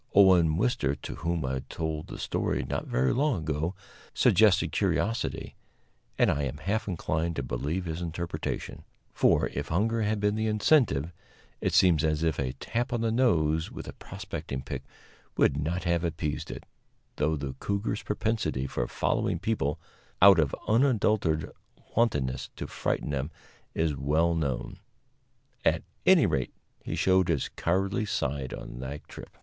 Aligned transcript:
Owen 0.15 0.57
Wister, 0.57 0.95
to 0.95 1.15
whom 1.17 1.45
I 1.45 1.59
told 1.69 2.07
the 2.07 2.17
story 2.17 2.63
not 2.67 2.87
very 2.87 3.13
long 3.13 3.43
ago, 3.43 3.75
suggested 4.15 4.71
curiosity, 4.71 5.53
and 6.17 6.31
I 6.31 6.41
am 6.41 6.57
half 6.57 6.87
inclined 6.87 7.35
to 7.35 7.43
believe 7.43 7.85
his 7.85 8.01
interpretation; 8.01 8.83
for, 9.13 9.49
if 9.53 9.67
hunger 9.67 10.01
had 10.01 10.19
been 10.19 10.33
the 10.33 10.47
incentive, 10.47 11.11
it 11.61 11.75
seems 11.75 12.03
as 12.03 12.23
if 12.23 12.39
a 12.39 12.53
tap 12.53 12.91
on 12.91 13.01
the 13.01 13.11
nose 13.11 13.69
with 13.71 13.87
a 13.87 13.93
prospecting 13.93 14.63
pick 14.63 14.81
would 15.37 15.55
not 15.55 15.83
have 15.83 16.03
appeased 16.03 16.49
it, 16.49 16.63
though 17.17 17.35
the 17.35 17.53
cougar's 17.59 18.01
propensity 18.01 18.65
for 18.65 18.87
following 18.87 19.37
people, 19.37 19.79
out 20.19 20.39
of 20.39 20.55
unadulterated 20.67 21.51
wantonness 21.95 22.49
to 22.55 22.65
frighten 22.65 23.11
them, 23.11 23.29
is 23.75 23.95
well 23.95 24.33
known. 24.33 24.79
At 25.63 25.83
any 26.07 26.25
rate, 26.25 26.55
he 26.83 26.95
showed 26.95 27.27
his 27.27 27.49
cowardly 27.49 28.07
side 28.07 28.55
that 28.79 29.07
trip. 29.07 29.37